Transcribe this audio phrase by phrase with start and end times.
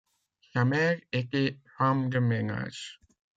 [0.51, 2.99] Sa mère était femme de ménage.